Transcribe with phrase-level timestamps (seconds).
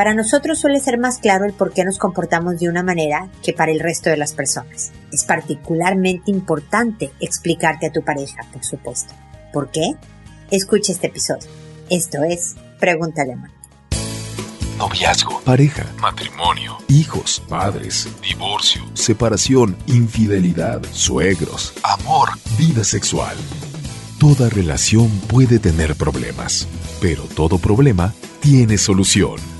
[0.00, 3.52] Para nosotros suele ser más claro el por qué nos comportamos de una manera que
[3.52, 4.92] para el resto de las personas.
[5.12, 9.12] Es particularmente importante explicarte a tu pareja, por supuesto.
[9.52, 9.96] ¿Por qué?
[10.50, 11.46] Escucha este episodio.
[11.90, 13.60] Esto es Pregúntale a Mónica.
[14.78, 23.36] Noviazgo, pareja, matrimonio, hijos, padres, divorcio, separación, infidelidad, suegros, amor, vida sexual.
[24.18, 26.66] Toda relación puede tener problemas,
[27.02, 29.59] pero todo problema tiene solución.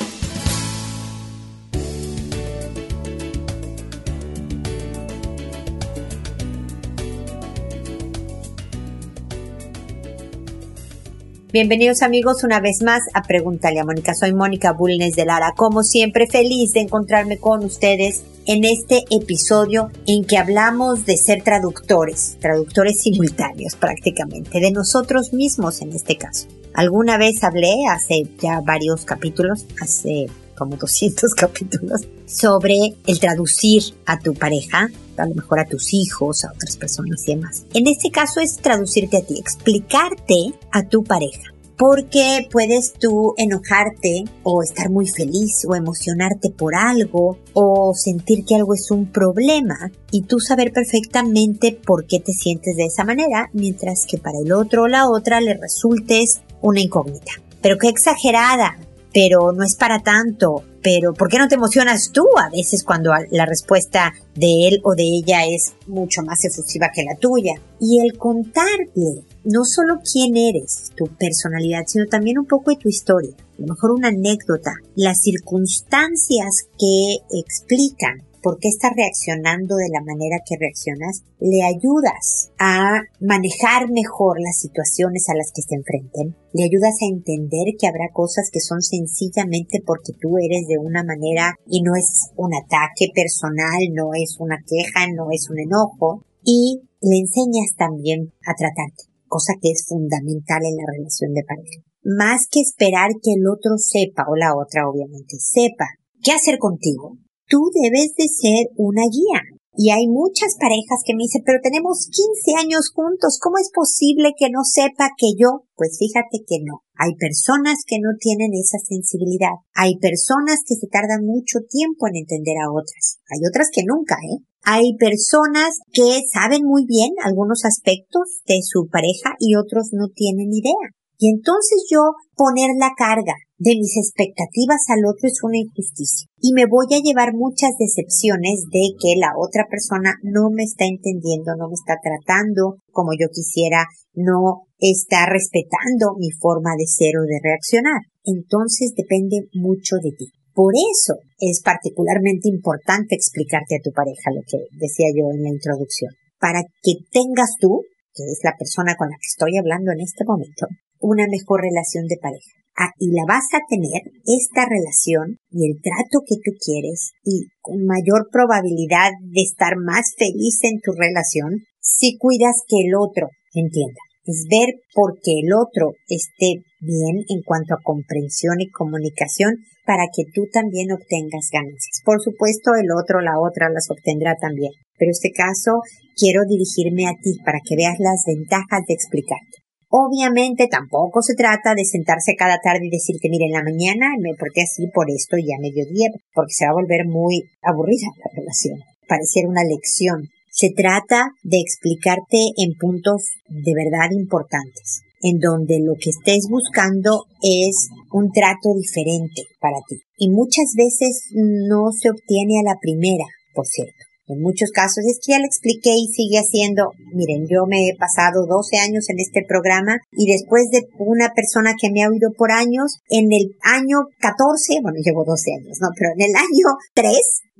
[11.53, 14.13] Bienvenidos amigos una vez más a Pregúntale a Mónica.
[14.13, 15.51] Soy Mónica Bulnes de Lara.
[15.53, 21.43] Como siempre, feliz de encontrarme con ustedes en este episodio en que hablamos de ser
[21.43, 26.47] traductores, traductores simultáneos prácticamente, de nosotros mismos en este caso.
[26.73, 30.27] Alguna vez hablé hace ya varios capítulos, hace
[30.57, 36.43] como 200 capítulos, sobre el traducir a tu pareja, a lo mejor a tus hijos,
[36.43, 37.65] a otras personas y demás.
[37.73, 41.51] En este caso es traducirte a ti, explicarte a tu pareja.
[41.77, 48.55] Porque puedes tú enojarte o estar muy feliz o emocionarte por algo o sentir que
[48.55, 53.49] algo es un problema y tú saber perfectamente por qué te sientes de esa manera,
[53.53, 57.31] mientras que para el otro o la otra le resultes una incógnita.
[57.63, 58.77] Pero qué exagerada,
[59.11, 63.11] pero no es para tanto, pero ¿por qué no te emocionas tú a veces cuando
[63.29, 67.53] la respuesta de él o de ella es mucho más efusiva que la tuya?
[67.79, 72.89] Y el contarle no solo quién eres, tu personalidad, sino también un poco de tu
[72.89, 79.89] historia, a lo mejor una anécdota, las circunstancias que explican por qué estás reaccionando de
[79.89, 85.75] la manera que reaccionas, le ayudas a manejar mejor las situaciones a las que se
[85.75, 90.77] enfrenten, le ayudas a entender que habrá cosas que son sencillamente porque tú eres de
[90.77, 95.59] una manera y no es un ataque personal, no es una queja, no es un
[95.59, 101.43] enojo, y le enseñas también a tratarte, cosa que es fundamental en la relación de
[101.43, 101.81] pareja.
[102.03, 105.85] Más que esperar que el otro sepa, o la otra obviamente sepa,
[106.23, 107.17] qué hacer contigo,
[107.51, 109.43] tú debes de ser una guía.
[109.75, 114.35] Y hay muchas parejas que me dicen, pero tenemos 15 años juntos, ¿cómo es posible
[114.35, 115.63] que no sepa que yo?
[115.75, 116.83] Pues fíjate que no.
[116.95, 119.63] Hay personas que no tienen esa sensibilidad.
[119.73, 123.19] Hay personas que se tardan mucho tiempo en entender a otras.
[123.31, 124.43] Hay otras que nunca, ¿eh?
[124.63, 130.51] Hay personas que saben muy bien algunos aspectos de su pareja y otros no tienen
[130.53, 130.93] idea.
[131.17, 136.25] Y entonces yo poner la carga de mis expectativas al otro es una injusticia.
[136.41, 140.89] Y me voy a llevar muchas decepciones de que la otra persona no me está
[140.89, 143.85] entendiendo, no me está tratando como yo quisiera,
[144.17, 148.01] no está respetando mi forma de ser o de reaccionar.
[148.25, 150.33] Entonces depende mucho de ti.
[150.57, 155.53] Por eso es particularmente importante explicarte a tu pareja lo que decía yo en la
[155.53, 156.09] introducción.
[156.41, 160.25] Para que tengas tú, que es la persona con la que estoy hablando en este
[160.25, 160.65] momento,
[160.97, 162.60] una mejor relación de pareja.
[162.97, 167.85] Y la vas a tener esta relación y el trato que tú quieres y con
[167.85, 174.01] mayor probabilidad de estar más feliz en tu relación si cuidas que el otro entienda.
[174.25, 180.05] Es ver por qué el otro esté bien en cuanto a comprensión y comunicación para
[180.13, 182.01] que tú también obtengas ganancias.
[182.05, 184.71] Por supuesto, el otro, la otra las obtendrá también.
[184.97, 185.81] Pero en este caso,
[186.15, 189.60] quiero dirigirme a ti para que veas las ventajas de explicarte.
[189.93, 194.33] Obviamente tampoco se trata de sentarse cada tarde y decirte, mire, en la mañana me
[194.39, 198.31] porté así por esto y a mediodía, porque se va a volver muy aburrida la
[198.33, 198.79] relación.
[199.05, 200.29] Pareciera una lección.
[200.49, 207.25] Se trata de explicarte en puntos de verdad importantes, en donde lo que estés buscando
[207.43, 209.99] es un trato diferente para ti.
[210.15, 214.10] Y muchas veces no se obtiene a la primera, por cierto.
[214.31, 216.91] En muchos casos es que ya le expliqué y sigue haciendo.
[217.13, 221.75] Miren, yo me he pasado 12 años en este programa y después de una persona
[221.79, 225.89] que me ha oído por años, en el año 14, bueno, llevo 12 años, ¿no?
[225.97, 227.11] Pero en el año 3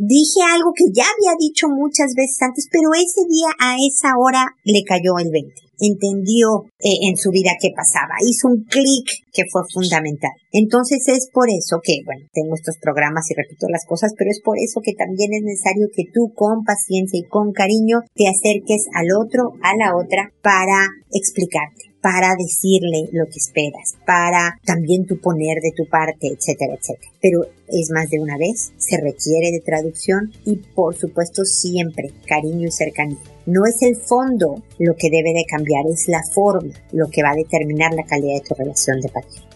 [0.02, 4.46] dije algo que ya había dicho muchas veces antes, pero ese día a esa hora
[4.66, 9.50] le cayó el 20 entendió eh, en su vida qué pasaba, hizo un clic que
[9.52, 10.32] fue fundamental.
[10.52, 14.40] Entonces es por eso que, bueno, tengo estos programas y repito las cosas, pero es
[14.46, 18.86] por eso que también es necesario que tú con paciencia y con cariño te acerques
[18.94, 25.20] al otro, a la otra, para explicarte para decirle lo que esperas, para también tú
[25.20, 27.12] poner de tu parte, etcétera, etcétera.
[27.22, 32.68] Pero es más de una vez, se requiere de traducción y por supuesto siempre cariño
[32.68, 37.08] y cercanía No es el fondo lo que debe de cambiar, es la forma lo
[37.10, 39.52] que va a determinar la calidad de tu relación de pareja.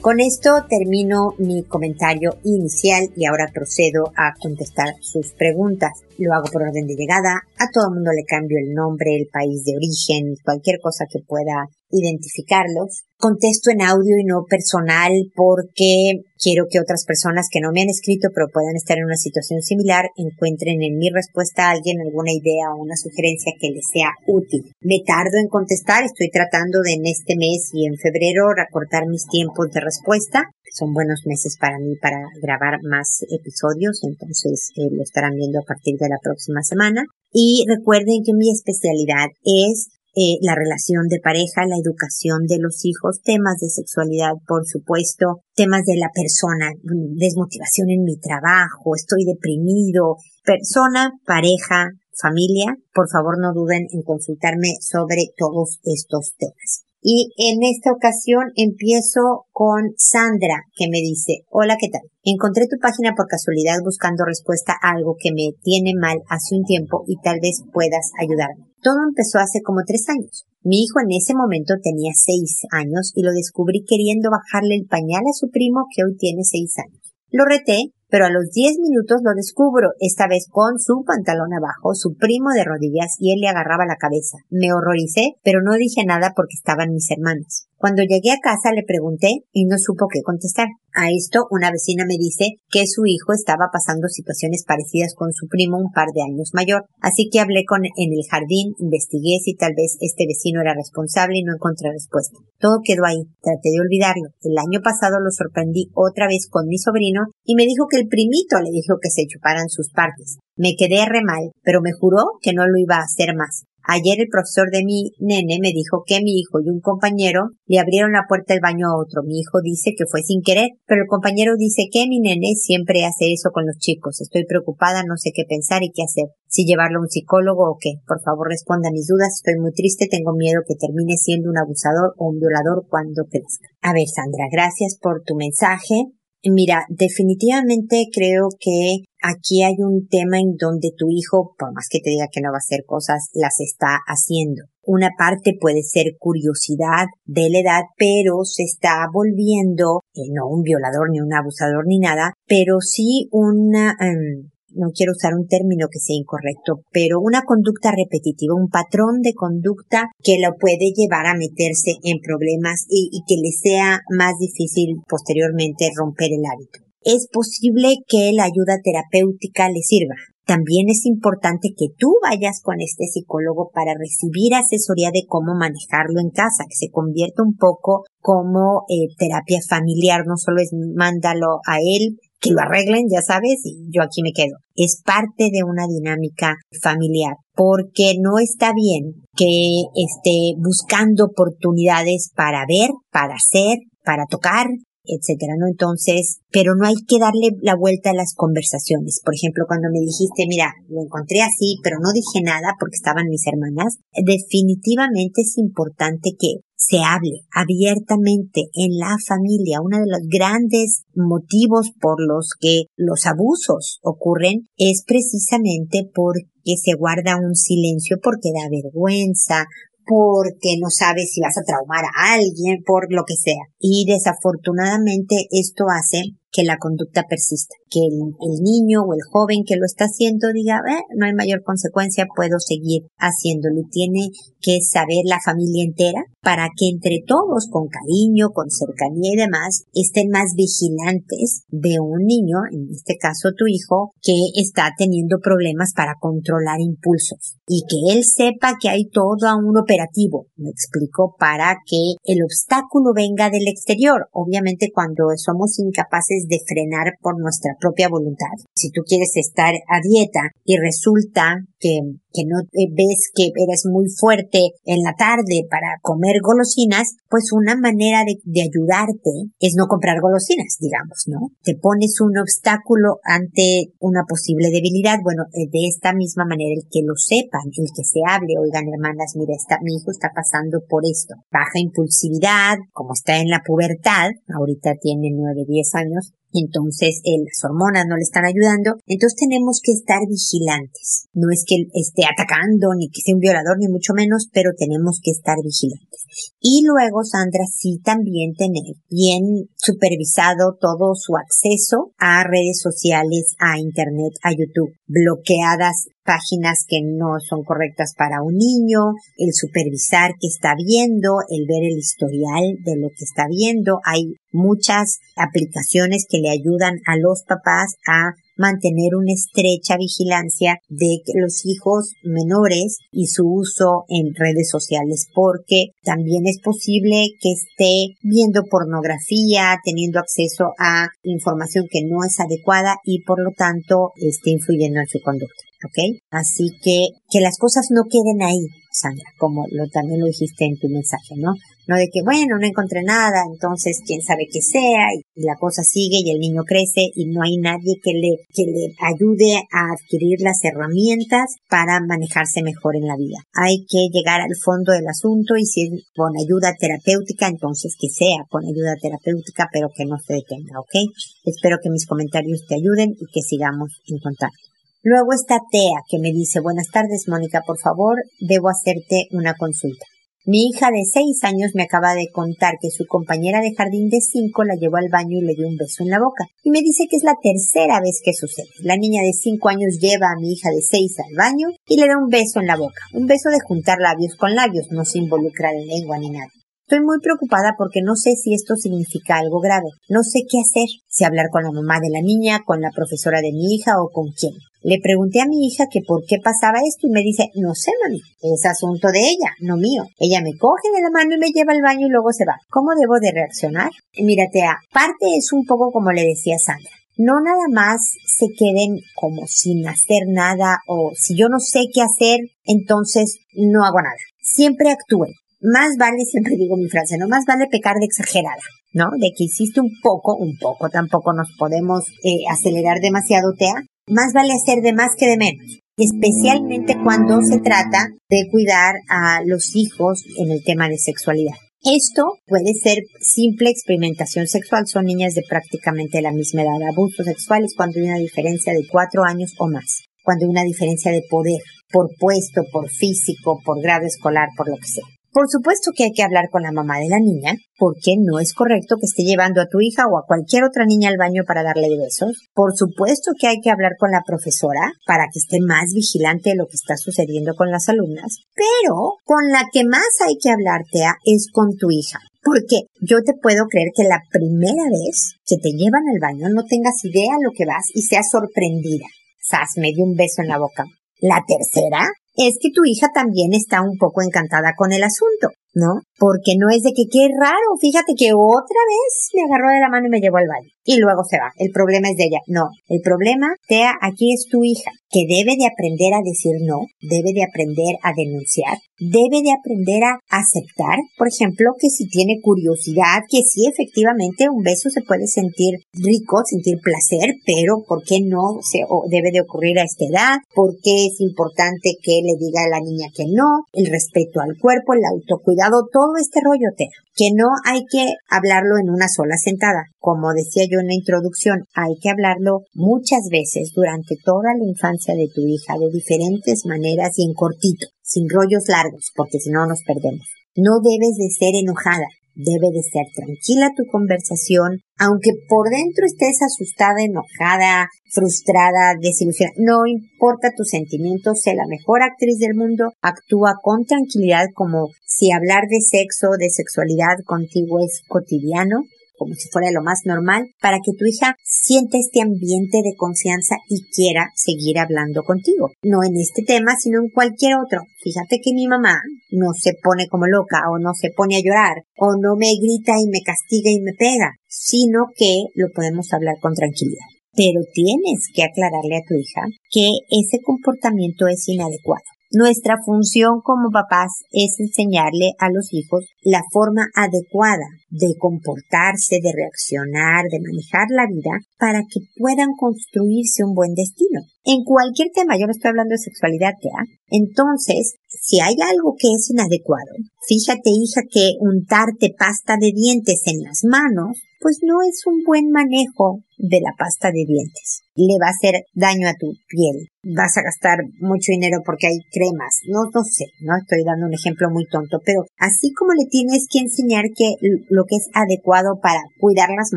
[0.00, 5.90] Con esto termino mi comentario inicial y ahora procedo a contestar sus preguntas.
[6.20, 7.40] Lo hago por orden de llegada.
[7.56, 11.24] A todo el mundo le cambio el nombre, el país de origen, cualquier cosa que
[11.24, 13.08] pueda identificarlos.
[13.16, 17.90] Contesto en audio y no personal porque quiero que otras personas que no me han
[17.90, 22.32] escrito pero puedan estar en una situación similar encuentren en mi respuesta a alguien alguna
[22.32, 24.72] idea o una sugerencia que les sea útil.
[24.80, 29.26] Me tardo en contestar, estoy tratando de en este mes y en febrero recortar mis
[29.26, 30.44] tiempos de respuesta.
[30.72, 35.66] Son buenos meses para mí para grabar más episodios, entonces eh, lo estarán viendo a
[35.66, 37.04] partir de la próxima semana.
[37.32, 42.84] Y recuerden que mi especialidad es eh, la relación de pareja, la educación de los
[42.84, 49.24] hijos, temas de sexualidad, por supuesto, temas de la persona, desmotivación en mi trabajo, estoy
[49.24, 51.90] deprimido, persona, pareja,
[52.20, 56.89] familia, por favor no duden en consultarme sobre todos estos temas.
[57.02, 62.02] Y en esta ocasión empiezo con Sandra, que me dice, hola, ¿qué tal?
[62.22, 66.64] Encontré tu página por casualidad buscando respuesta a algo que me tiene mal hace un
[66.64, 68.68] tiempo y tal vez puedas ayudarme.
[68.82, 70.44] Todo empezó hace como tres años.
[70.62, 75.24] Mi hijo en ese momento tenía seis años y lo descubrí queriendo bajarle el pañal
[75.24, 77.00] a su primo que hoy tiene seis años.
[77.30, 81.94] Lo reté, pero a los diez minutos lo descubro, esta vez con su pantalón abajo,
[81.94, 84.38] su primo de rodillas y él le agarraba la cabeza.
[84.50, 87.69] Me horroricé, pero no dije nada porque estaban mis hermanos.
[87.80, 90.68] Cuando llegué a casa le pregunté y no supo qué contestar.
[90.92, 95.48] A esto una vecina me dice que su hijo estaba pasando situaciones parecidas con su
[95.48, 99.56] primo un par de años mayor, así que hablé con en el jardín, investigué si
[99.56, 102.36] tal vez este vecino era responsable y no encontré respuesta.
[102.58, 104.28] Todo quedó ahí, traté de olvidarlo.
[104.44, 108.12] El año pasado lo sorprendí otra vez con mi sobrino y me dijo que el
[108.12, 110.36] primito le dijo que se chuparan sus partes.
[110.54, 113.64] Me quedé re mal, pero me juró que no lo iba a hacer más.
[113.84, 117.78] Ayer el profesor de mi nene me dijo que mi hijo y un compañero le
[117.78, 119.22] abrieron la puerta del baño a otro.
[119.22, 123.04] Mi hijo dice que fue sin querer, pero el compañero dice que mi nene siempre
[123.04, 124.20] hace eso con los chicos.
[124.20, 126.28] Estoy preocupada, no sé qué pensar y qué hacer.
[126.46, 127.94] Si llevarlo a un psicólogo o qué.
[128.06, 129.40] Por favor responda a mis dudas.
[129.40, 133.68] Estoy muy triste, tengo miedo que termine siendo un abusador o un violador cuando crezca.
[133.82, 136.12] A ver, Sandra, gracias por tu mensaje.
[136.42, 142.00] Mira, definitivamente creo que aquí hay un tema en donde tu hijo, por más que
[142.00, 144.62] te diga que no va a hacer cosas, las está haciendo.
[144.82, 150.62] Una parte puede ser curiosidad de la edad, pero se está volviendo, eh, no un
[150.62, 155.88] violador ni un abusador ni nada, pero sí una, em, no quiero usar un término
[155.90, 161.26] que sea incorrecto, pero una conducta repetitiva, un patrón de conducta que lo puede llevar
[161.26, 166.80] a meterse en problemas y, que le sea más difícil posteriormente romper el hábito.
[167.02, 170.16] Es posible que la ayuda terapéutica le sirva,
[170.50, 176.18] también es importante que tú vayas con este psicólogo para recibir asesoría de cómo manejarlo
[176.18, 181.60] en casa, que se convierta un poco como eh, terapia familiar, no solo es mándalo
[181.68, 184.56] a él, que lo arreglen, ya sabes, y yo aquí me quedo.
[184.74, 192.64] Es parte de una dinámica familiar, porque no está bien que esté buscando oportunidades para
[192.66, 194.66] ver, para hacer, para tocar,
[195.04, 195.66] etcétera, ¿no?
[195.66, 199.20] Entonces, pero no hay que darle la vuelta a las conversaciones.
[199.24, 203.28] Por ejemplo, cuando me dijiste, mira, lo encontré así, pero no dije nada porque estaban
[203.28, 209.82] mis hermanas, definitivamente es importante que se hable abiertamente en la familia.
[209.82, 216.48] Uno de los grandes motivos por los que los abusos ocurren es precisamente porque
[216.82, 219.66] se guarda un silencio porque da vergüenza,
[220.06, 223.62] porque no sabes si vas a traumar a alguien, por lo que sea.
[223.78, 229.76] Y desafortunadamente esto hace que la conducta persista, que el, niño o el joven que
[229.76, 233.82] lo está haciendo diga, eh, no hay mayor consecuencia, puedo seguir haciéndolo.
[233.90, 234.30] Tiene
[234.60, 239.84] que saber la familia entera para que entre todos, con cariño, con cercanía y demás,
[239.92, 245.92] estén más vigilantes de un niño, en este caso tu hijo, que está teniendo problemas
[245.94, 251.76] para controlar impulsos y que él sepa que hay todo un operativo, me explico, para
[251.86, 254.28] que el obstáculo venga del exterior.
[254.32, 258.54] Obviamente cuando somos incapaces de frenar por nuestra propia voluntad.
[258.74, 261.98] Si tú quieres estar a dieta y resulta que,
[262.32, 267.74] que no ves que eres muy fuerte en la tarde para comer golosinas, pues una
[267.74, 271.50] manera de, de ayudarte es no comprar golosinas, digamos, ¿no?
[271.62, 275.18] Te pones un obstáculo ante una posible debilidad.
[275.22, 278.88] Bueno, eh, de esta misma manera, el que lo sepan, el que se hable, oigan
[278.92, 281.34] hermanas, mira, está, mi hijo está pasando por esto.
[281.50, 287.62] Baja impulsividad, como está en la pubertad, ahorita tiene 9, 10 años, entonces eh, las
[287.64, 291.28] hormonas no le están ayudando, entonces tenemos que estar vigilantes.
[291.32, 294.70] No es que él esté atacando, ni que sea un violador, ni mucho menos, pero
[294.76, 296.26] tenemos que estar vigilantes.
[296.60, 303.78] Y luego, Sandra, sí también tener bien supervisado todo su acceso a redes sociales, a
[303.78, 310.46] Internet, a YouTube, bloqueadas páginas que no son correctas para un niño, el supervisar que
[310.46, 313.98] está viendo, el ver el historial de lo que está viendo.
[314.04, 321.24] Hay muchas aplicaciones que le ayudan a los papás a mantener una estrecha vigilancia de
[321.34, 328.20] los hijos menores y su uso en redes sociales porque también es posible que esté
[328.22, 334.50] viendo pornografía, teniendo acceso a información que no es adecuada y por lo tanto esté
[334.50, 335.64] influyendo en su conducta.
[335.84, 336.20] ¿ok?
[336.30, 340.76] Así que que las cosas no queden ahí, Sandra, como lo, también lo dijiste en
[340.78, 341.54] tu mensaje, ¿no?
[341.90, 345.82] No de que, bueno, no encontré nada, entonces quién sabe qué sea, y, la cosa
[345.82, 349.90] sigue y el niño crece y no hay nadie que le, que le ayude a
[349.90, 353.42] adquirir las herramientas para manejarse mejor en la vida.
[353.54, 358.08] Hay que llegar al fondo del asunto y si es con ayuda terapéutica, entonces que
[358.08, 360.94] sea con ayuda terapéutica, pero que no se detenga, ¿ok?
[361.42, 364.62] Espero que mis comentarios te ayuden y que sigamos en contacto.
[365.02, 370.06] Luego está Tea, que me dice, buenas tardes, Mónica, por favor, debo hacerte una consulta.
[370.46, 374.22] Mi hija de seis años me acaba de contar que su compañera de jardín de
[374.22, 376.46] cinco la llevó al baño y le dio un beso en la boca.
[376.64, 378.70] Y me dice que es la tercera vez que sucede.
[378.80, 382.08] La niña de cinco años lleva a mi hija de seis al baño y le
[382.08, 383.02] da un beso en la boca.
[383.12, 386.48] Un beso de juntar labios con labios, no se involucra la lengua ni nada.
[386.90, 389.86] Estoy muy preocupada porque no sé si esto significa algo grave.
[390.08, 390.88] No sé qué hacer.
[391.06, 394.10] Si hablar con la mamá de la niña, con la profesora de mi hija o
[394.10, 394.54] con quién.
[394.82, 397.92] Le pregunté a mi hija que por qué pasaba esto y me dice, no sé,
[398.02, 400.02] mami, es asunto de ella, no mío.
[400.18, 402.58] Ella me coge de la mano y me lleva al baño y luego se va.
[402.68, 403.90] ¿Cómo debo de reaccionar?
[404.18, 406.90] Mírate, aparte es un poco como le decía Sandra.
[407.16, 412.02] No nada más se queden como sin hacer nada o si yo no sé qué
[412.02, 414.18] hacer, entonces no hago nada.
[414.42, 415.30] Siempre actúen.
[415.60, 418.62] Más vale, siempre digo mi frase, no más vale pecar de exagerada.
[418.92, 419.06] ¿no?
[419.18, 423.74] De que hiciste un poco, un poco, tampoco nos podemos eh, acelerar demasiado, Tea,
[424.08, 429.40] más vale hacer de más que de menos, especialmente cuando se trata de cuidar a
[429.44, 431.54] los hijos en el tema de sexualidad.
[431.82, 437.72] Esto puede ser simple experimentación sexual, son niñas de prácticamente la misma edad, abusos sexuales
[437.74, 441.60] cuando hay una diferencia de cuatro años o más, cuando hay una diferencia de poder,
[441.90, 445.04] por puesto, por físico, por grado escolar, por lo que sea.
[445.32, 448.52] Por supuesto que hay que hablar con la mamá de la niña, porque no es
[448.52, 451.62] correcto que esté llevando a tu hija o a cualquier otra niña al baño para
[451.62, 452.34] darle besos.
[452.52, 456.56] Por supuesto que hay que hablar con la profesora para que esté más vigilante de
[456.56, 458.42] lo que está sucediendo con las alumnas.
[458.54, 462.18] Pero con la que más hay que hablar, Tea, es con tu hija.
[462.42, 466.64] Porque yo te puedo creer que la primera vez que te llevan al baño no
[466.64, 469.06] tengas idea lo que vas y seas sorprendida.
[469.38, 470.84] Sas, me dio un beso en la boca.
[471.20, 472.08] La tercera,
[472.48, 476.00] es que tu hija también está un poco encantada con el asunto, ¿no?
[476.18, 479.88] Porque no es de que qué raro, fíjate que otra vez me agarró de la
[479.88, 480.70] mano y me llevó al baño.
[480.84, 481.52] Y luego se va.
[481.56, 482.40] El problema es de ella.
[482.46, 486.86] No, el problema, Tea, aquí es tu hija, que debe de aprender a decir no,
[487.02, 492.40] debe de aprender a denunciar, debe de aprender a aceptar, por ejemplo, que si tiene
[492.40, 498.22] curiosidad, que sí, efectivamente, un beso se puede sentir rico, sentir placer, pero ¿por qué
[498.22, 500.34] no se debe de ocurrir a esta edad?
[500.54, 503.66] ¿Por qué es importante que le diga a la niña que no?
[503.74, 508.78] El respeto al cuerpo, el autocuidado, todo este rollo, Tea que no hay que hablarlo
[508.80, 509.92] en una sola sentada.
[509.98, 515.14] Como decía yo en la introducción, hay que hablarlo muchas veces durante toda la infancia
[515.14, 519.66] de tu hija, de diferentes maneras y en cortito, sin rollos largos, porque si no
[519.66, 520.24] nos perdemos.
[520.56, 526.42] No debes de ser enojada, Debe de ser tranquila tu conversación, aunque por dentro estés
[526.42, 529.56] asustada, enojada, frustrada, desilusionada.
[529.58, 535.32] No importa tus sentimientos, sé la mejor actriz del mundo, actúa con tranquilidad como si
[535.32, 538.82] hablar de sexo, de sexualidad contigo es cotidiano
[539.20, 543.60] como si fuera lo más normal, para que tu hija sienta este ambiente de confianza
[543.68, 545.68] y quiera seguir hablando contigo.
[545.84, 547.84] No en este tema, sino en cualquier otro.
[548.00, 548.96] Fíjate que mi mamá
[549.30, 552.96] no se pone como loca o no se pone a llorar o no me grita
[552.96, 557.12] y me castiga y me pega, sino que lo podemos hablar con tranquilidad.
[557.36, 563.70] Pero tienes que aclararle a tu hija que ese comportamiento es inadecuado nuestra función como
[563.70, 570.86] papás es enseñarle a los hijos la forma adecuada de comportarse, de reaccionar, de manejar
[570.90, 574.20] la vida para que puedan construirse un buen destino.
[574.44, 576.84] En cualquier tema, yo no estoy hablando de sexualidad, ¿ya?
[577.08, 579.92] Entonces, si hay algo que es inadecuado,
[580.26, 585.50] fíjate hija que untarte pasta de dientes en las manos pues no es un buen
[585.52, 587.84] manejo de la pasta de dientes.
[587.94, 589.92] Le va a hacer daño a tu piel.
[590.16, 592.64] Vas a gastar mucho dinero porque hay cremas.
[592.66, 596.48] No, no sé, no estoy dando un ejemplo muy tonto, pero así como le tienes
[596.48, 597.36] que enseñar que
[597.68, 599.76] lo que es adecuado para cuidar las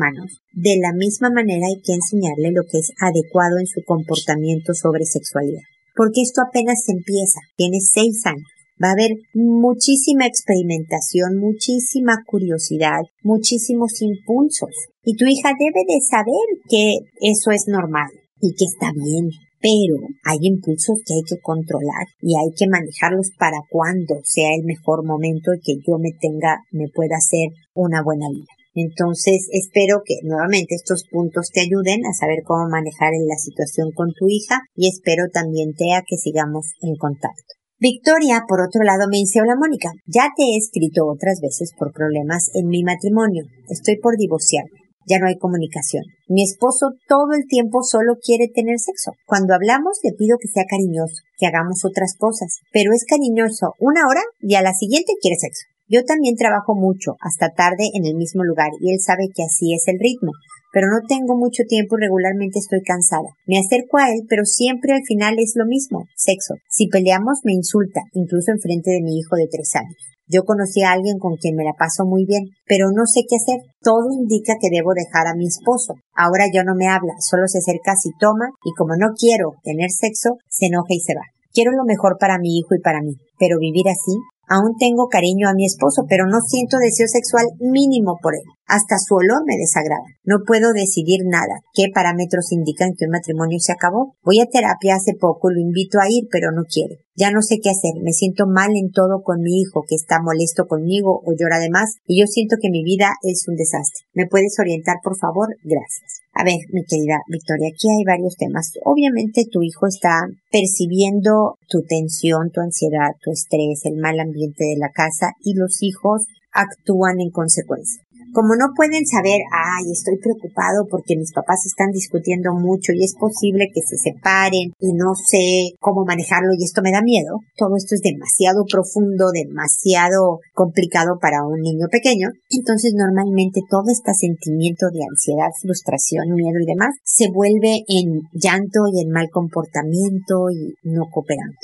[0.00, 4.74] manos, de la misma manera hay que enseñarle lo que es adecuado en su comportamiento
[4.74, 5.62] sobre sexualidad.
[5.96, 7.40] Porque esto apenas empieza.
[7.56, 8.48] Tiene seis años
[8.82, 14.74] va a haber muchísima experimentación, muchísima curiosidad, muchísimos impulsos.
[15.04, 19.30] Y tu hija debe de saber que eso es normal y que está bien.
[19.60, 24.64] Pero hay impulsos que hay que controlar y hay que manejarlos para cuando sea el
[24.64, 28.52] mejor momento y que yo me tenga, me pueda hacer una buena vida.
[28.74, 34.12] Entonces, espero que nuevamente estos puntos te ayuden a saber cómo manejar la situación con
[34.12, 37.54] tu hija y espero también, Tea, que sigamos en contacto.
[37.78, 41.92] Victoria, por otro lado, me dice, hola Mónica, ya te he escrito otras veces por
[41.92, 43.44] problemas en mi matrimonio.
[43.68, 44.84] Estoy por divorciarme.
[45.06, 46.02] Ya no hay comunicación.
[46.28, 49.12] Mi esposo todo el tiempo solo quiere tener sexo.
[49.26, 54.08] Cuando hablamos le pido que sea cariñoso, que hagamos otras cosas, pero es cariñoso una
[54.08, 55.73] hora y a la siguiente quiere sexo.
[55.88, 59.74] Yo también trabajo mucho, hasta tarde en el mismo lugar, y él sabe que así
[59.74, 60.32] es el ritmo
[60.74, 63.30] pero no tengo mucho tiempo y regularmente estoy cansada.
[63.46, 66.58] Me acerco a él, pero siempre al final es lo mismo, sexo.
[66.68, 69.94] Si peleamos me insulta, incluso en frente de mi hijo de tres años.
[70.26, 73.36] Yo conocí a alguien con quien me la paso muy bien, pero no sé qué
[73.36, 73.62] hacer.
[73.80, 75.94] Todo indica que debo dejar a mi esposo.
[76.16, 79.94] Ahora ya no me habla, solo se acerca si toma y como no quiero tener
[79.94, 81.22] sexo, se enoja y se va.
[81.52, 85.48] Quiero lo mejor para mi hijo y para mí, pero vivir así Aún tengo cariño
[85.48, 88.42] a mi esposo, pero no siento deseo sexual mínimo por él.
[88.66, 90.04] Hasta su olor me desagrada.
[90.24, 91.60] No puedo decidir nada.
[91.74, 94.16] ¿Qué parámetros indican que un matrimonio se acabó?
[94.22, 97.04] Voy a terapia hace poco, lo invito a ir, pero no quiere.
[97.14, 98.02] Ya no sé qué hacer.
[98.02, 101.70] Me siento mal en todo con mi hijo, que está molesto conmigo o llora de
[101.70, 104.06] más, y yo siento que mi vida es un desastre.
[104.14, 105.48] ¿Me puedes orientar, por favor?
[105.62, 106.24] Gracias.
[106.32, 108.72] A ver, mi querida Victoria, aquí hay varios temas.
[108.84, 114.76] Obviamente tu hijo está percibiendo tu tensión, tu ansiedad, tu estrés, el mal ambiente de
[114.76, 118.02] la casa y los hijos actúan en consecuencia.
[118.34, 123.14] Como no pueden saber, ay, estoy preocupado porque mis papás están discutiendo mucho y es
[123.14, 127.76] posible que se separen y no sé cómo manejarlo y esto me da miedo, todo
[127.76, 132.34] esto es demasiado profundo, demasiado complicado para un niño pequeño.
[132.50, 138.90] Entonces normalmente todo este sentimiento de ansiedad, frustración, miedo y demás se vuelve en llanto
[138.90, 141.54] y en mal comportamiento y no cooperando.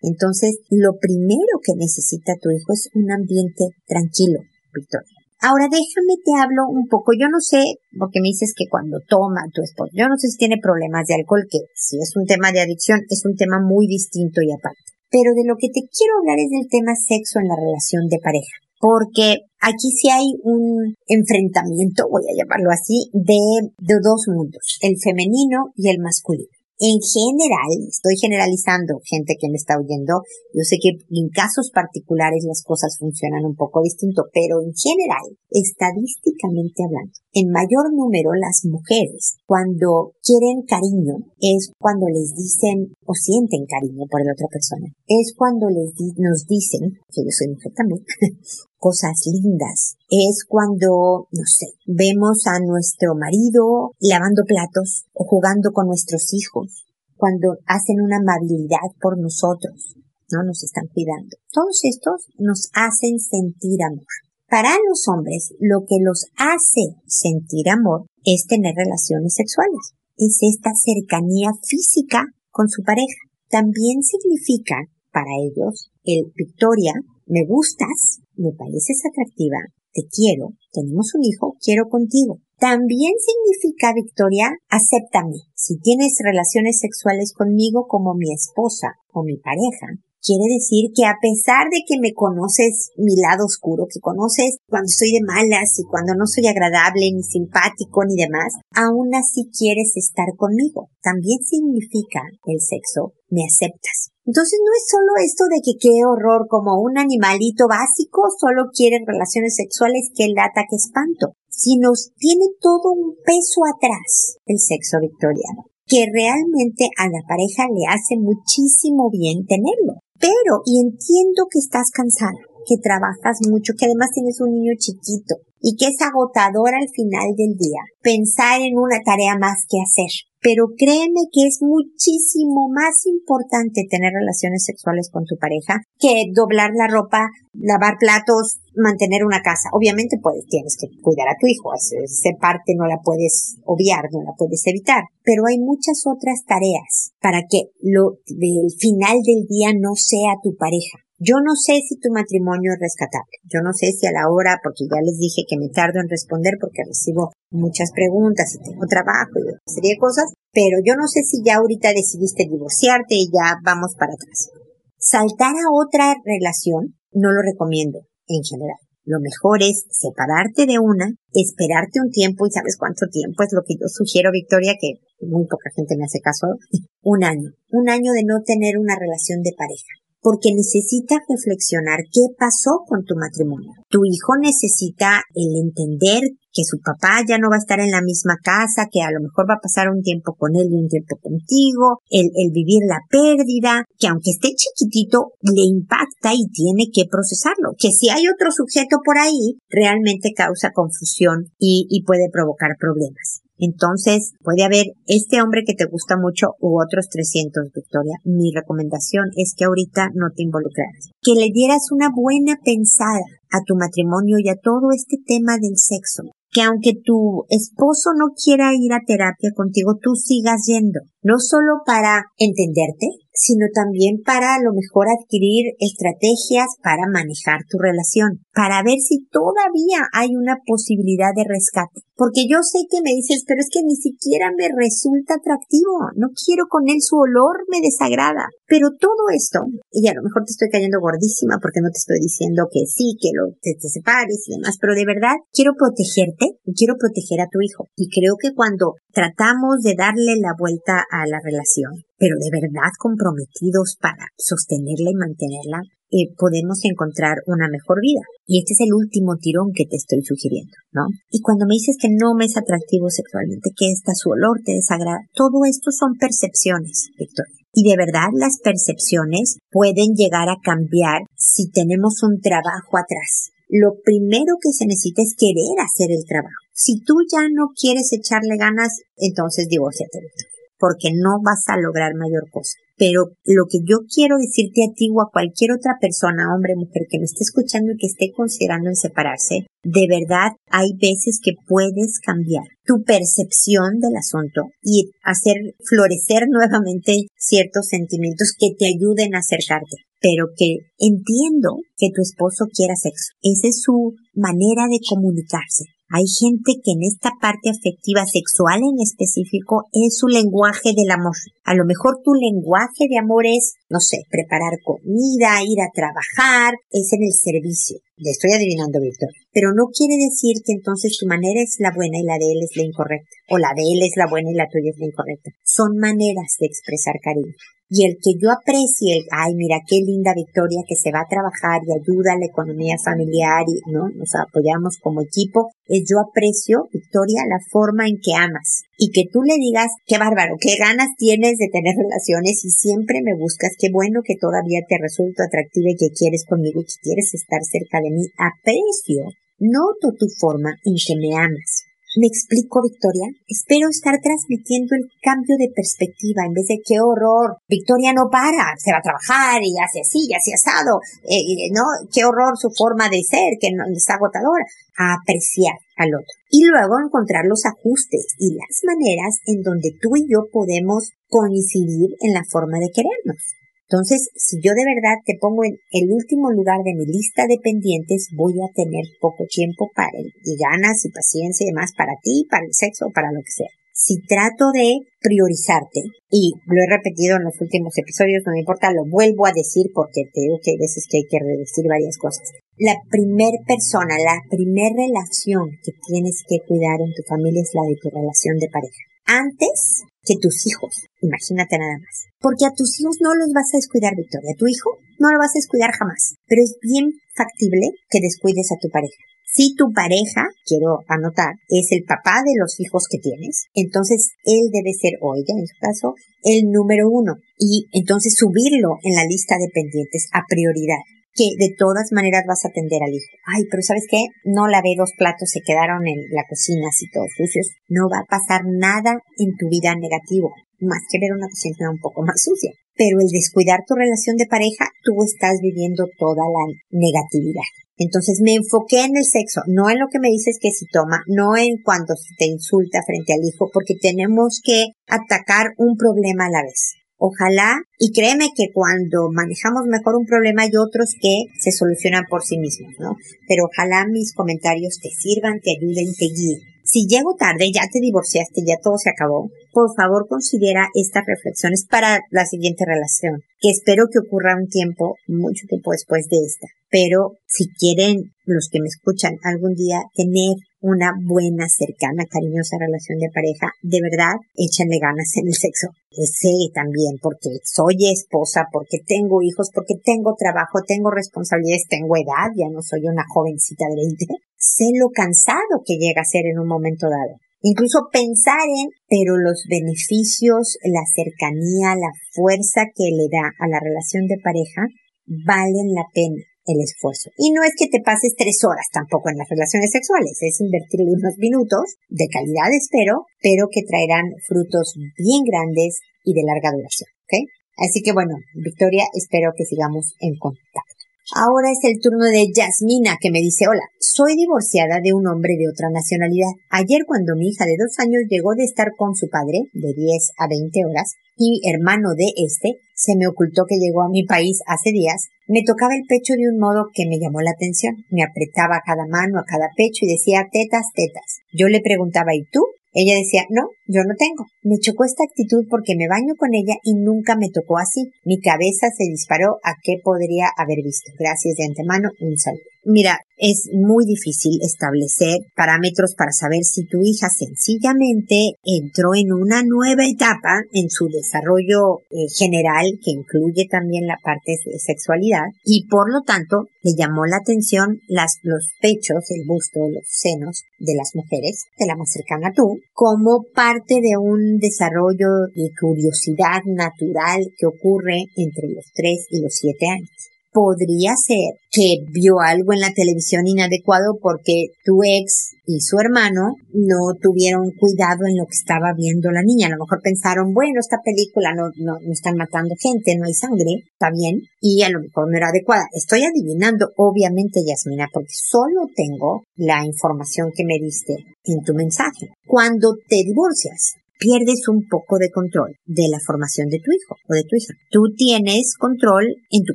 [0.00, 4.40] Entonces lo primero que necesita tu hijo es un ambiente tranquilo,
[4.72, 5.15] Victoria.
[5.40, 7.12] Ahora déjame te hablo un poco.
[7.12, 7.62] Yo no sé,
[7.98, 11.14] porque me dices que cuando toma tu esposo, yo no sé si tiene problemas de
[11.14, 14.80] alcohol, que si es un tema de adicción, es un tema muy distinto y aparte.
[15.10, 18.18] Pero de lo que te quiero hablar es del tema sexo en la relación de
[18.18, 18.56] pareja.
[18.80, 24.96] Porque aquí sí hay un enfrentamiento, voy a llamarlo así, de, de dos mundos, el
[25.00, 26.55] femenino y el masculino.
[26.78, 30.20] En general, estoy generalizando gente que me está oyendo,
[30.52, 35.24] yo sé que en casos particulares las cosas funcionan un poco distinto, pero en general,
[35.48, 43.12] estadísticamente hablando, en mayor número las mujeres cuando quieren cariño es cuando les dicen o
[43.16, 44.92] sienten cariño por la otra persona.
[45.08, 48.04] Es cuando les nos dicen, que yo soy mujer también,
[48.78, 49.94] cosas lindas.
[50.10, 56.86] Es cuando, no sé, vemos a nuestro marido lavando platos o jugando con nuestros hijos,
[57.16, 59.94] cuando hacen una amabilidad por nosotros,
[60.32, 60.42] ¿no?
[60.42, 61.36] Nos están cuidando.
[61.52, 64.06] Todos estos nos hacen sentir amor.
[64.48, 69.94] Para los hombres, lo que los hace sentir amor es tener relaciones sexuales.
[70.16, 73.18] Es esta cercanía física con su pareja.
[73.48, 76.92] También significa para ellos el Victoria,
[77.24, 79.56] me gustas, me pareces atractiva,
[79.94, 82.36] te quiero, tenemos un hijo, quiero contigo.
[82.60, 85.40] También significa, Victoria, acéptame.
[85.54, 89.88] Si tienes relaciones sexuales conmigo como mi esposa o mi pareja,
[90.20, 94.92] quiere decir que a pesar de que me conoces mi lado oscuro, que conoces cuando
[94.92, 99.96] estoy de malas y cuando no soy agradable, ni simpático, ni demás, aún así quieres
[99.96, 100.92] estar conmigo.
[101.00, 104.15] También significa el sexo, me aceptas.
[104.26, 108.98] Entonces no es solo esto de que qué horror como un animalito básico solo quiere
[109.06, 115.70] relaciones sexuales, que lata, que espanto, sino tiene todo un peso atrás el sexo victoriano,
[115.86, 120.02] que realmente a la pareja le hace muchísimo bien tenerlo.
[120.18, 125.36] Pero, y entiendo que estás cansada, que trabajas mucho, que además tienes un niño chiquito
[125.60, 130.10] y que es agotador al final del día pensar en una tarea más que hacer.
[130.38, 136.70] Pero créeme que es muchísimo más importante tener relaciones sexuales con tu pareja que doblar
[136.76, 139.70] la ropa, lavar platos, mantener una casa.
[139.72, 144.22] Obviamente puedes, tienes que cuidar a tu hijo, esa parte no la puedes obviar, no
[144.22, 145.02] la puedes evitar.
[145.24, 150.54] Pero hay muchas otras tareas para que lo del final del día no sea tu
[150.54, 151.05] pareja.
[151.18, 153.40] Yo no sé si tu matrimonio es rescatable.
[153.48, 156.12] Yo no sé si a la hora, porque ya les dije que me tardo en
[156.12, 160.92] responder porque recibo muchas preguntas y tengo trabajo y una serie de cosas, pero yo
[160.92, 164.52] no sé si ya ahorita decidiste divorciarte y ya vamos para atrás.
[165.00, 168.76] Saltar a otra relación no lo recomiendo en general.
[169.08, 173.64] Lo mejor es separarte de una, esperarte un tiempo y sabes cuánto tiempo es lo
[173.64, 176.60] que yo sugiero, Victoria, que muy poca gente me hace caso,
[177.00, 177.56] un año.
[177.72, 183.06] Un año de no tener una relación de pareja porque necesitas reflexionar qué pasó con
[183.06, 183.70] tu matrimonio.
[183.86, 186.18] Tu hijo necesita el entender
[186.50, 189.22] que su papá ya no va a estar en la misma casa, que a lo
[189.22, 192.82] mejor va a pasar un tiempo con él y un tiempo contigo, el, el vivir
[192.90, 198.26] la pérdida, que aunque esté chiquitito, le impacta y tiene que procesarlo, que si hay
[198.26, 203.45] otro sujeto por ahí, realmente causa confusión y, y puede provocar problemas.
[203.58, 208.16] Entonces, puede haber este hombre que te gusta mucho u otros 300, Victoria.
[208.24, 211.10] Mi recomendación es que ahorita no te involucraras.
[211.22, 215.76] Que le dieras una buena pensada a tu matrimonio y a todo este tema del
[215.76, 216.24] sexo.
[216.50, 221.00] Que aunque tu esposo no quiera ir a terapia contigo, tú sigas yendo.
[221.22, 227.78] No solo para entenderte, sino también para a lo mejor adquirir estrategias para manejar tu
[227.78, 232.00] relación, para ver si todavía hay una posibilidad de rescate.
[232.16, 236.32] Porque yo sé que me dices, pero es que ni siquiera me resulta atractivo, no
[236.32, 238.48] quiero con él, su olor me desagrada.
[238.66, 239.60] Pero todo esto,
[239.92, 243.20] y a lo mejor te estoy cayendo gordísima porque no te estoy diciendo que sí,
[243.20, 247.44] que lo, te, te separes y demás, pero de verdad quiero protegerte y quiero proteger
[247.44, 247.84] a tu hijo.
[247.94, 252.90] Y creo que cuando tratamos de darle la vuelta a la relación, pero de verdad
[252.98, 258.22] comprometidos para sostenerla y mantenerla, eh, podemos encontrar una mejor vida.
[258.46, 261.02] Y este es el último tirón que te estoy sugiriendo, ¿no?
[261.30, 264.72] Y cuando me dices que no me es atractivo sexualmente, que está su olor te
[264.72, 267.58] desagrada, todo esto son percepciones, Victoria.
[267.74, 273.50] Y de verdad las percepciones pueden llegar a cambiar si tenemos un trabajo atrás.
[273.68, 276.64] Lo primero que se necesita es querer hacer el trabajo.
[276.72, 282.14] Si tú ya no quieres echarle ganas, entonces divórciate, Victoria porque no vas a lograr
[282.14, 282.78] mayor cosa.
[282.96, 287.04] Pero lo que yo quiero decirte a ti o a cualquier otra persona, hombre, mujer,
[287.10, 291.52] que me esté escuchando y que esté considerando en separarse, de verdad hay veces que
[291.68, 299.34] puedes cambiar tu percepción del asunto y hacer florecer nuevamente ciertos sentimientos que te ayuden
[299.34, 300.08] a acercarte.
[300.18, 303.36] Pero que entiendo que tu esposo quiera sexo.
[303.42, 309.02] Esa es su manera de comunicarse hay gente que en esta parte afectiva sexual en
[309.02, 311.34] específico es su lenguaje del amor.
[311.64, 316.78] A lo mejor tu lenguaje de amor es, no sé, preparar comida, ir a trabajar,
[316.94, 317.98] es en el servicio.
[318.22, 319.34] Le estoy adivinando, Víctor.
[319.50, 322.62] Pero no quiere decir que entonces tu manera es la buena y la de él
[322.62, 323.34] es la incorrecta.
[323.50, 325.50] O la de él es la buena y la tuya es la incorrecta.
[325.64, 327.54] Son maneras de expresar cariño
[327.88, 331.82] y el que yo aprecie, ay, mira qué linda Victoria que se va a trabajar
[331.86, 334.10] y ayuda a la economía familiar y, ¿no?
[334.10, 339.30] Nos apoyamos como equipo, es yo aprecio, Victoria, la forma en que amas y que
[339.30, 343.78] tú le digas, qué bárbaro, qué ganas tienes de tener relaciones y siempre me buscas,
[343.78, 347.62] qué bueno que todavía te resulto atractiva y que quieres conmigo y que quieres estar
[347.62, 348.26] cerca de mí.
[348.34, 351.85] Aprecio, noto tu forma en que me amas.
[352.16, 353.28] ¿Me explico, Victoria?
[353.44, 357.60] Espero estar transmitiendo el cambio de perspectiva en vez de qué horror.
[357.68, 360.96] Victoria no para, se va a trabajar y hace así, y hace asado.
[361.28, 361.84] Eh, ¿No?
[362.08, 364.64] Qué horror su forma de ser, que no, es agotadora.
[364.96, 366.32] A apreciar al otro.
[366.48, 372.16] Y luego encontrar los ajustes y las maneras en donde tú y yo podemos coincidir
[372.24, 373.44] en la forma de querernos.
[373.88, 377.62] Entonces, si yo de verdad te pongo en el último lugar de mi lista de
[377.62, 382.18] pendientes, voy a tener poco tiempo para él, y ganas y paciencia y demás para
[382.20, 383.70] ti, para el sexo, para lo que sea.
[383.94, 388.92] Si trato de priorizarte, y lo he repetido en los últimos episodios, no me importa,
[388.92, 392.18] lo vuelvo a decir porque te digo que hay veces que hay que redecir varias
[392.18, 392.50] cosas.
[392.76, 397.86] La primer persona, la primer relación que tienes que cuidar en tu familia es la
[397.88, 399.02] de tu relación de pareja.
[399.24, 401.06] Antes que tus hijos.
[401.22, 402.26] Imagínate nada más.
[402.42, 404.50] Porque a tus hijos no los vas a descuidar, Victoria.
[404.52, 406.34] A tu hijo no lo vas a descuidar jamás.
[406.46, 409.22] Pero es bien factible que descuides a tu pareja.
[409.46, 414.68] Si tu pareja, quiero anotar, es el papá de los hijos que tienes, entonces él
[414.70, 417.36] debe ser, o ella en su caso, el número uno.
[417.56, 421.00] Y entonces subirlo en la lista de pendientes a prioridad.
[421.36, 423.30] Que de todas maneras vas a atender al hijo.
[423.44, 424.24] Ay, pero ¿sabes qué?
[424.44, 427.76] No lavé dos platos, se quedaron en la cocina así todos sucios.
[427.88, 432.00] No va a pasar nada en tu vida negativo, más que ver una cocina un
[432.00, 432.72] poco más sucia.
[432.96, 437.68] Pero el descuidar tu relación de pareja, tú estás viviendo toda la negatividad.
[437.98, 441.20] Entonces me enfoqué en el sexo, no en lo que me dices que si toma,
[441.28, 446.50] no en cuando te insulta frente al hijo, porque tenemos que atacar un problema a
[446.50, 446.96] la vez.
[447.18, 452.42] Ojalá, y créeme que cuando manejamos mejor un problema hay otros que se solucionan por
[452.42, 453.16] sí mismos, ¿no?
[453.48, 456.60] Pero ojalá mis comentarios te sirvan, te ayuden, te guíen.
[456.84, 461.84] Si llego tarde, ya te divorciaste, ya todo se acabó, por favor considera estas reflexiones
[461.90, 466.68] para la siguiente relación, que espero que ocurra un tiempo, mucho tiempo después de esta.
[466.88, 473.18] Pero si quieren los que me escuchan algún día tener una buena, cercana, cariñosa relación
[473.18, 475.88] de pareja, de verdad, échenle ganas en el sexo.
[476.10, 482.52] Sé también porque soy esposa, porque tengo hijos, porque tengo trabajo, tengo responsabilidades, tengo edad,
[482.56, 484.26] ya no soy una jovencita de 20.
[484.56, 487.36] Sé lo cansado que llega a ser en un momento dado.
[487.60, 493.80] Incluso pensar en, pero los beneficios, la cercanía, la fuerza que le da a la
[493.80, 494.88] relación de pareja
[495.26, 497.30] valen la pena el esfuerzo.
[497.38, 501.06] Y no es que te pases tres horas tampoco en las relaciones sexuales, es invertir
[501.06, 507.08] unos minutos de calidad, espero, pero que traerán frutos bien grandes y de larga duración.
[507.26, 507.34] ¿ok?
[507.78, 510.95] Así que bueno, Victoria, espero que sigamos en contacto.
[511.34, 515.58] Ahora es el turno de Yasmina que me dice, hola, soy divorciada de un hombre
[515.58, 516.54] de otra nacionalidad.
[516.70, 520.30] Ayer cuando mi hija de dos años llegó de estar con su padre, de 10
[520.38, 524.62] a 20 horas, y hermano de este, se me ocultó que llegó a mi país
[524.66, 527.94] hace días, me tocaba el pecho de un modo que me llamó la atención.
[528.10, 531.38] Me apretaba cada mano, a cada pecho y decía tetas, tetas.
[531.52, 532.66] Yo le preguntaba, ¿y tú?
[532.98, 534.46] Ella decía, no, yo no tengo.
[534.62, 538.08] Me chocó esta actitud porque me baño con ella y nunca me tocó así.
[538.24, 541.12] Mi cabeza se disparó a qué podría haber visto.
[541.18, 542.75] Gracias de antemano, un saludo.
[542.88, 549.64] Mira, es muy difícil establecer parámetros para saber si tu hija sencillamente entró en una
[549.64, 555.88] nueva etapa en su desarrollo eh, general que incluye también la parte de sexualidad y
[555.88, 560.94] por lo tanto le llamó la atención las, los pechos, el busto, los senos de
[560.94, 566.62] las mujeres, de la más cercana a tú, como parte de un desarrollo de curiosidad
[566.66, 572.72] natural que ocurre entre los 3 y los 7 años podría ser que vio algo
[572.72, 578.46] en la televisión inadecuado porque tu ex y su hermano no tuvieron cuidado en lo
[578.46, 579.66] que estaba viendo la niña.
[579.66, 583.34] A lo mejor pensaron, bueno, esta película no, no, no están matando gente, no hay
[583.34, 585.84] sangre, está bien, y a lo mejor no era adecuada.
[585.92, 591.12] Estoy adivinando, obviamente, Yasmina, porque solo tengo la información que me diste
[591.44, 592.32] en tu mensaje.
[592.46, 597.34] Cuando te divorcias, pierdes un poco de control de la formación de tu hijo o
[597.34, 597.74] de tu hija.
[597.90, 599.74] Tú tienes control en tu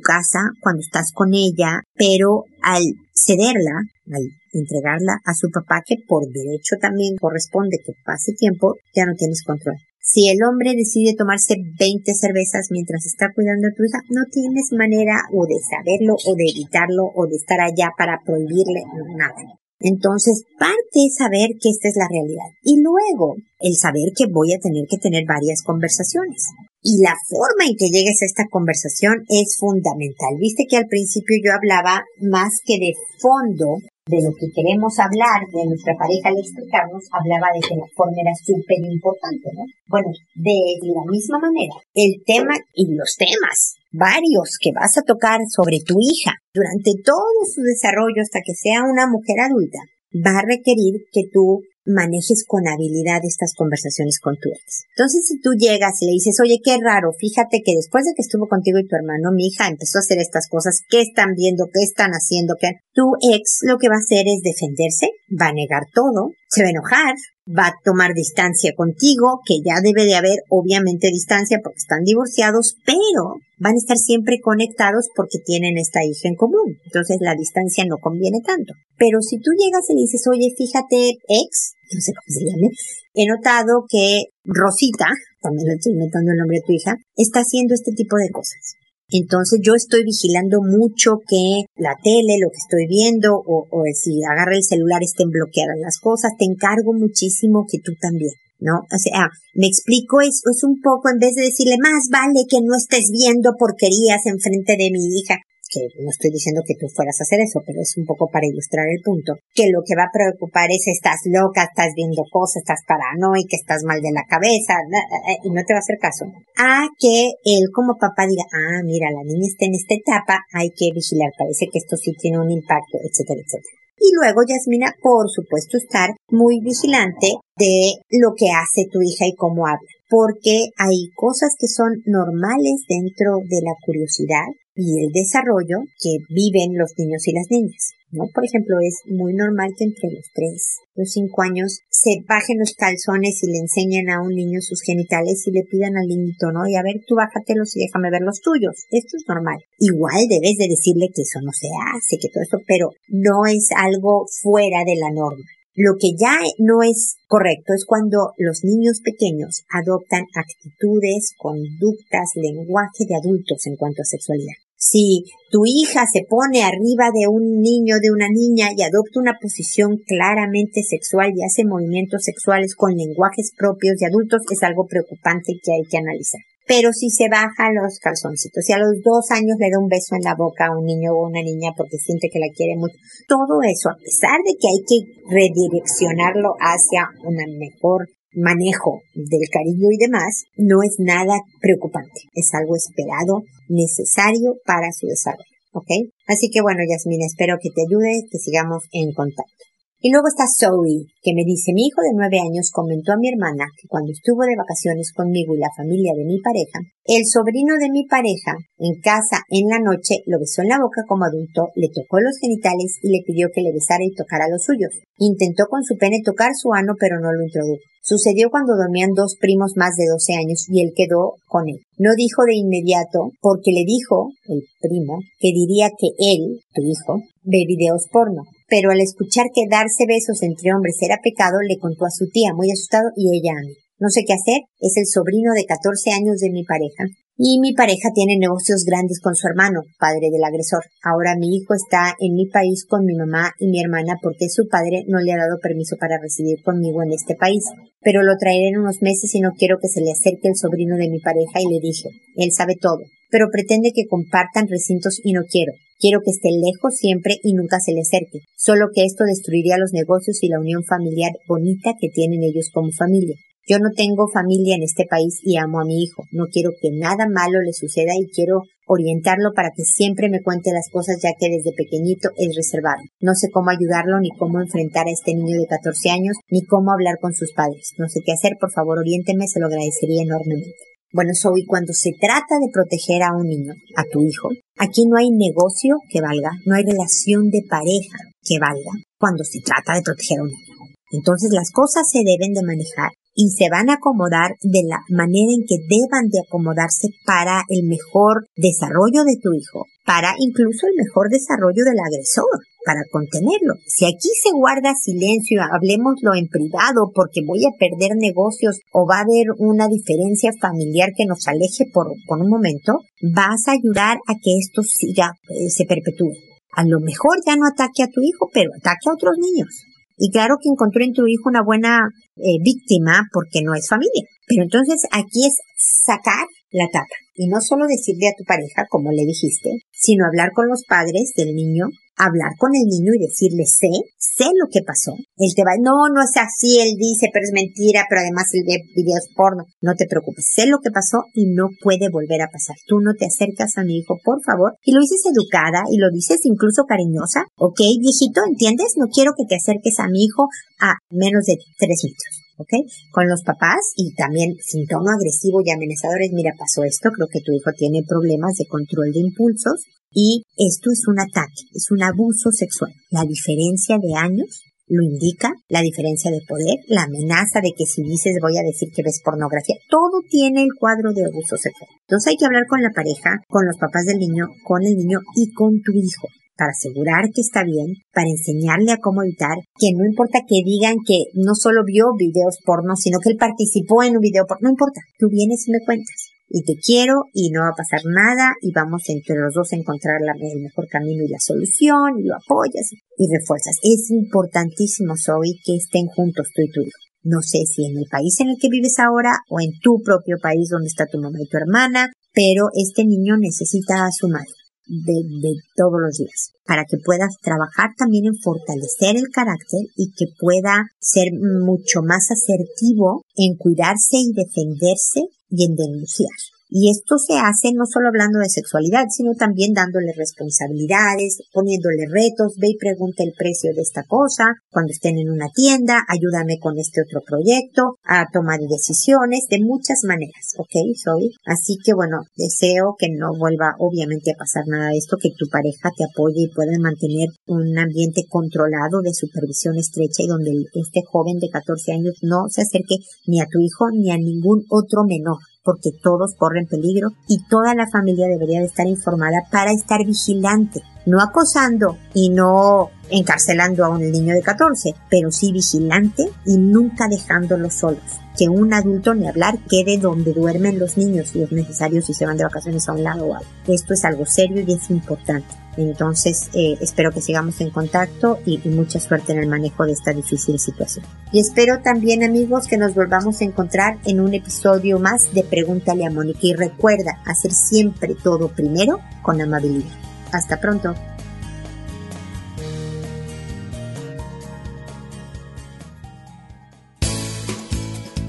[0.00, 2.82] casa cuando estás con ella, pero al
[3.14, 9.06] cederla, al entregarla a su papá, que por derecho también corresponde que pase tiempo, ya
[9.06, 9.76] no tienes control.
[10.04, 14.72] Si el hombre decide tomarse 20 cervezas mientras está cuidando a tu hija, no tienes
[14.72, 18.82] manera o de saberlo o de evitarlo o de estar allá para prohibirle
[19.16, 19.62] nada.
[19.82, 22.48] Entonces, parte es saber que esta es la realidad.
[22.62, 26.50] Y luego, el saber que voy a tener que tener varias conversaciones.
[26.82, 30.34] Y la forma en que llegues a esta conversación es fundamental.
[30.38, 32.92] Viste que al principio yo hablaba más que de
[33.22, 37.86] fondo de lo que queremos hablar de nuestra pareja al explicarnos, hablaba de que la
[37.94, 39.62] forma era súper importante, ¿no?
[39.86, 40.58] Bueno, de
[40.90, 46.00] la misma manera, el tema y los temas varios que vas a tocar sobre tu
[46.02, 49.78] hija durante todo su desarrollo hasta que sea una mujer adulta,
[50.18, 54.84] va a requerir que tú manejes con habilidad estas conversaciones con tu ex.
[54.96, 58.22] Entonces, si tú llegas y le dices, oye, qué raro, fíjate que después de que
[58.22, 61.66] estuvo contigo y tu hermano, mi hija empezó a hacer estas cosas, ¿qué están viendo?
[61.72, 62.54] ¿Qué están haciendo?
[62.60, 62.82] ¿Qué?
[62.92, 63.02] Tu
[63.34, 66.70] ex lo que va a hacer es defenderse, va a negar todo, se va a
[66.70, 67.14] enojar,
[67.48, 72.76] va a tomar distancia contigo, que ya debe de haber obviamente distancia porque están divorciados,
[72.86, 76.82] pero van a estar siempre conectados porque tienen esta hija en común.
[76.84, 78.74] Entonces la distancia no conviene tanto.
[78.98, 82.68] Pero si tú llegas y le dices, oye, fíjate, ex, no sé cómo se llame,
[83.14, 85.06] he notado que Rosita,
[85.40, 88.82] también le estoy inventando el nombre de tu hija, está haciendo este tipo de cosas.
[89.14, 94.24] Entonces yo estoy vigilando mucho que la tele, lo que estoy viendo, o, o si
[94.24, 98.32] agarra el celular estén bloqueadas las cosas, te encargo muchísimo que tú también.
[98.62, 98.86] ¿No?
[98.86, 102.62] O sea, me explico, es, es un poco, en vez de decirle, más vale que
[102.62, 105.36] no estés viendo porquerías enfrente de mi hija,
[105.72, 108.46] que no estoy diciendo que tú fueras a hacer eso, pero es un poco para
[108.46, 112.60] ilustrar el punto, que lo que va a preocupar es estás loca, estás viendo cosas,
[112.60, 116.28] estás paranoica, estás mal de la cabeza, eh, y no te va a hacer caso.
[116.60, 120.68] A que él como papá diga, ah, mira, la niña está en esta etapa, hay
[120.76, 123.81] que vigilar, parece que esto sí tiene un impacto, etcétera, etcétera.
[123.98, 129.36] Y luego, Yasmina, por supuesto, estar muy vigilante de lo que hace tu hija y
[129.36, 135.78] cómo habla porque hay cosas que son normales dentro de la curiosidad y el desarrollo
[135.98, 137.92] que viven los niños y las niñas.
[138.12, 138.28] ¿No?
[138.32, 142.74] Por ejemplo, es muy normal que entre los tres, los cinco años se bajen los
[142.74, 146.68] calzones y le enseñen a un niño sus genitales y le pidan al niñito, ¿no?
[146.68, 148.84] Y a ver, tú bájatelos y déjame ver los tuyos.
[148.90, 149.58] Esto es normal.
[149.78, 153.68] Igual debes de decirle que eso no se hace, que todo esto, pero no es
[153.74, 155.44] algo fuera de la norma.
[155.74, 163.08] Lo que ya no es correcto es cuando los niños pequeños adoptan actitudes, conductas, lenguaje
[163.08, 164.61] de adultos en cuanto a sexualidad.
[164.84, 169.38] Si tu hija se pone arriba de un niño, de una niña y adopta una
[169.40, 175.54] posición claramente sexual y hace movimientos sexuales con lenguajes propios de adultos, es algo preocupante
[175.62, 176.42] que hay que analizar.
[176.66, 180.18] Pero si se baja los calzoncitos, si a los dos años le da un beso
[180.18, 182.98] en la boca a un niño o una niña porque siente que la quiere mucho,
[183.30, 184.98] todo eso, a pesar de que hay que
[185.30, 192.76] redireccionarlo hacia un mejor manejo del cariño y demás, no es nada preocupante, es algo
[192.76, 195.90] esperado, necesario para su desarrollo, ¿ok?
[196.26, 199.71] Así que bueno, Yasmina, espero que te ayude, que sigamos en contacto.
[200.02, 203.30] Y luego está Zoe, que me dice, mi hijo de nueve años comentó a mi
[203.30, 207.78] hermana que cuando estuvo de vacaciones conmigo y la familia de mi pareja, el sobrino
[207.78, 211.70] de mi pareja, en casa en la noche, lo besó en la boca como adulto,
[211.78, 214.90] le tocó los genitales y le pidió que le besara y tocara los suyos.
[215.22, 217.78] Intentó con su pene tocar su ano, pero no lo introdujo.
[218.02, 221.78] Sucedió cuando dormían dos primos más de 12 años y él quedó con él.
[221.96, 227.22] No dijo de inmediato porque le dijo, el primo, que diría que él, tu hijo,
[227.42, 232.06] ve videos porno pero al escuchar que darse besos entre hombres era pecado, le contó
[232.06, 233.76] a su tía, muy asustado, y ella a mí.
[234.00, 237.04] No sé qué hacer, es el sobrino de 14 años de mi pareja.
[237.44, 240.86] Y mi pareja tiene negocios grandes con su hermano, padre del agresor.
[241.02, 244.68] Ahora mi hijo está en mi país con mi mamá y mi hermana porque su
[244.70, 247.66] padre no le ha dado permiso para residir conmigo en este país.
[247.98, 250.94] Pero lo traeré en unos meses y no quiero que se le acerque el sobrino
[250.94, 255.32] de mi pareja y le dije, él sabe todo, pero pretende que compartan recintos y
[255.32, 255.72] no quiero.
[255.98, 259.90] Quiero que esté lejos siempre y nunca se le acerque, solo que esto destruiría los
[259.90, 263.34] negocios y la unión familiar bonita que tienen ellos como familia.
[263.68, 266.24] Yo no tengo familia en este país y amo a mi hijo.
[266.32, 270.72] No quiero que nada malo le suceda y quiero orientarlo para que siempre me cuente
[270.72, 272.98] las cosas ya que desde pequeñito es reservado.
[273.20, 276.90] No sé cómo ayudarlo ni cómo enfrentar a este niño de 14 años ni cómo
[276.90, 277.94] hablar con sus padres.
[277.98, 280.74] No sé qué hacer, por favor oriénteme, se lo agradecería enormemente.
[281.12, 284.48] Bueno, Zoe, cuando se trata de proteger a un niño, a tu hijo,
[284.78, 289.60] aquí no hay negocio que valga, no hay relación de pareja que valga cuando se
[289.60, 290.72] trata de proteger a un niño.
[291.12, 295.52] Entonces las cosas se deben de manejar y se van a acomodar de la manera
[295.52, 300.96] en que deban de acomodarse para el mejor desarrollo de tu hijo, para incluso el
[300.96, 303.74] mejor desarrollo del agresor para contenerlo.
[303.86, 309.18] Si aquí se guarda silencio, hablemoslo en privado porque voy a perder negocios o va
[309.18, 314.34] a haber una diferencia familiar que nos aleje por, un momento, vas a ayudar a
[314.34, 316.34] que esto siga, eh, se perpetúe.
[316.74, 319.68] A lo mejor ya no ataque a tu hijo, pero ataque a otros niños.
[320.16, 324.24] Y claro que encontró en tu hijo una buena eh, víctima porque no es familia.
[324.46, 327.16] Pero entonces aquí es sacar la tapa.
[327.34, 331.32] Y no solo decirle a tu pareja, como le dijiste, sino hablar con los padres
[331.36, 335.12] del niño hablar con el niño y decirle, sé, sé lo que pasó.
[335.36, 338.64] Él te va, no, no es así, él dice, pero es mentira, pero además él
[338.66, 339.64] ve videos porno.
[339.80, 342.76] No te preocupes, sé lo que pasó y no puede volver a pasar.
[342.86, 346.10] Tú no te acercas a mi hijo, por favor, y lo dices educada y lo
[346.10, 347.46] dices incluso cariñosa.
[347.56, 348.94] Ok, viejito, ¿entiendes?
[348.96, 350.48] No quiero que te acerques a mi hijo
[350.80, 352.41] a menos de tres metros.
[352.62, 352.72] ¿Ok?
[353.10, 357.42] Con los papás y también sin tono agresivo y amenazadores, mira, pasó esto, creo que
[357.42, 359.82] tu hijo tiene problemas de control de impulsos,
[360.14, 362.92] y esto es un ataque, es un abuso sexual.
[363.10, 368.02] La diferencia de años lo indica, la diferencia de poder, la amenaza de que si
[368.02, 371.88] dices voy a decir que ves pornografía, todo tiene el cuadro de abuso sexual.
[372.04, 375.20] Entonces hay que hablar con la pareja, con los papás del niño, con el niño
[375.34, 376.28] y con tu hijo
[376.62, 381.02] para asegurar que está bien, para enseñarle a cómo evitar, que no importa que digan
[381.02, 384.70] que no solo vio videos porno, sino que él participó en un video porno, no
[384.70, 388.54] importa, tú vienes y me cuentas y te quiero y no va a pasar nada
[388.62, 392.36] y vamos entre los dos a encontrar el mejor camino y la solución y lo
[392.36, 393.80] apoyas y refuerzas.
[393.82, 397.02] Es importantísimo, Zoe, que estén juntos tú y tu hijo.
[397.24, 400.36] No sé si en el país en el que vives ahora o en tu propio
[400.40, 404.61] país donde está tu mamá y tu hermana, pero este niño necesita a su madre.
[404.86, 410.26] De, todos los días, para que puedas trabajar también en fortalecer el carácter y que
[410.38, 415.20] pueda ser mucho más asertivo en cuidarse y defenderse
[415.50, 416.30] y en denunciar.
[416.74, 422.56] Y esto se hace no solo hablando de sexualidad, sino también dándole responsabilidades, poniéndole retos,
[422.56, 426.78] ve y pregunta el precio de esta cosa, cuando estén en una tienda, ayúdame con
[426.78, 430.96] este otro proyecto, a tomar decisiones de muchas maneras, ¿ok?
[430.96, 431.36] Soy.
[431.44, 435.52] Así que bueno, deseo que no vuelva obviamente a pasar nada de esto, que tu
[435.52, 441.04] pareja te apoye y puedan mantener un ambiente controlado de supervisión estrecha y donde este
[441.04, 442.96] joven de 14 años no se acerque
[443.26, 447.74] ni a tu hijo ni a ningún otro menor porque todos corren peligro y toda
[447.74, 453.90] la familia debería de estar informada para estar vigilante, no acosando y no encarcelando a
[453.90, 458.21] un niño de 14, pero sí vigilante y nunca dejándolos solos.
[458.38, 462.26] Que un adulto ni hablar quede donde duermen los niños y es necesario si se
[462.26, 463.46] van de vacaciones a un lado o algo.
[463.66, 465.54] Esto es algo serio y es importante.
[465.76, 469.92] Entonces, eh, espero que sigamos en contacto y, y, mucha suerte en el manejo de
[469.92, 471.04] esta difícil situación.
[471.32, 476.04] Y espero también, amigos, que nos volvamos a encontrar en un episodio más de Pregúntale
[476.04, 476.40] a Mónica.
[476.42, 479.92] Y recuerda hacer siempre todo primero con amabilidad.
[480.30, 480.94] Hasta pronto.